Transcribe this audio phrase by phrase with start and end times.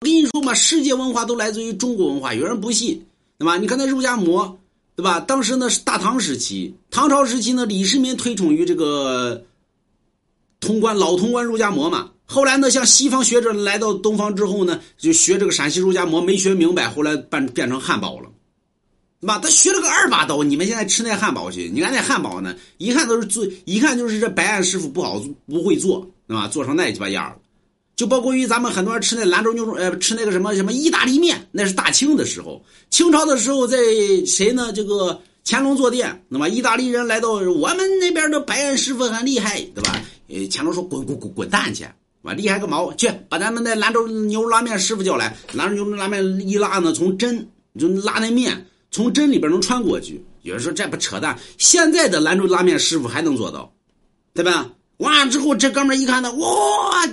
[0.00, 3.02] 我跟你说嘛，世界文化都来自于中国文化，有人不信，
[3.38, 3.56] 对吧？
[3.56, 4.58] 你看那肉夹馍，
[4.94, 5.20] 对吧？
[5.20, 9.42] 当时呢是大唐时期，唐朝时期呢，李世民推崇于这个
[10.60, 12.10] 潼关老潼关肉夹馍嘛。
[12.26, 18.30] 后来呢，像西方学者来到东方之后呢，就学这个陕西肉夹馍，没学明白，后来变变成汉堡了，
[19.22, 19.38] 对吧？
[19.38, 20.44] 他学了个二把刀。
[20.44, 26.46] 你们现在吃那汉堡去，你看那汉堡呢，一看都是做，一看就是这白案师傅不好不会做，对吧？
[26.48, 27.36] 做成那鸡巴样了。
[27.96, 33.78] 就包括于咱们很多人吃那兰州牛肉，呃，吃那个什么什么意大利面，那是大清的时候，清朝的时候，在
[34.26, 34.70] 谁呢？
[34.70, 39.98] 这个乾隆坐殿，那么意大利人来到我们那边的白人师傅很厉害，对吧？
[40.28, 41.84] 呃，乾隆说滚滚滚滚蛋去，
[42.22, 42.34] 吧？
[42.34, 42.92] 厉害个毛！
[42.94, 50.22] 去把咱们那兰州牛肉拉面师傅叫来，兰州牛肉拉面一拉呢，从针就拉那面从针里边能穿过去。
[50.42, 53.72] 有人说这不扯淡，现在的兰州拉面师傅还能做到，
[54.34, 54.70] 对吧？
[54.98, 57.06] 完之后，这哥们一看呢，哇，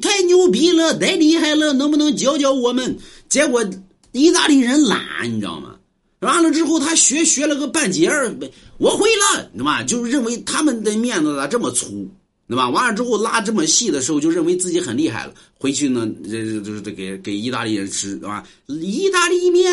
[0.00, 2.96] 太太牛逼了，太厉害了，能不能教教我们？
[3.28, 3.64] 结果
[4.12, 5.76] 意大利人懒，你知道吗？
[6.20, 8.32] 完了之后，他学学了个半截儿，
[8.78, 9.82] 我会了，对吧？
[9.82, 12.08] 就认为他们的面子咋这么粗，
[12.48, 12.68] 对吧？
[12.70, 15.34] 完了之后拉这么细的时候，就认为自己很厉害了。
[15.58, 18.46] 回去呢，这这这给给意大利人吃，是吧？
[18.66, 19.70] 意大利面，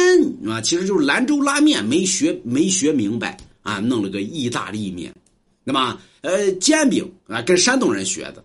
[0.47, 5.13] 啊，其实就是兰州拉面，没学没学明白啊，弄了个意大利面。
[5.65, 6.01] 对吧？
[6.21, 8.43] 呃，煎饼啊，跟山东人学的，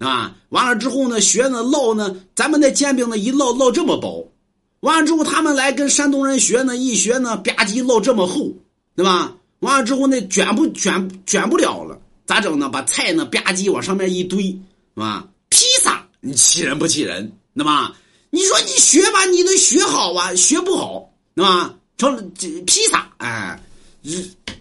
[0.00, 4.32] 啊，完了之后呢，学呢烙呢，咱们那煎饼呢一烙烙这么薄，
[4.80, 8.50] 完了之后他们来跟山东人学呢，一学呢吧唧烙这么厚，
[8.96, 9.36] 对吧？
[9.60, 12.70] 完了之后那卷不卷卷不了了，咋整呢？
[12.70, 15.28] 把菜呢吧唧往上面一堆，是吧？
[15.50, 17.30] 披萨，你气人不气人？
[17.54, 17.94] 对吧？
[18.30, 21.74] 你说你学吧，你得学好啊，学不好，对吧？
[21.98, 22.30] 成
[22.64, 23.60] 披萨，哎。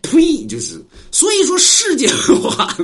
[0.01, 0.45] 呸！
[0.47, 2.09] 就是，所以说世界
[2.41, 2.75] 化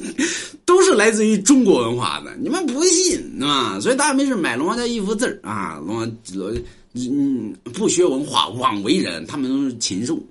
[0.94, 3.78] 来自于中国文化的，你们不信啊？
[3.80, 6.12] 所以大家没事买龙王家一幅字啊，龙王，
[6.94, 10.18] 嗯，不学文化枉为人，他们都是禽兽。